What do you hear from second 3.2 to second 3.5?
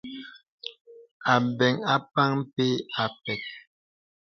pə̀k.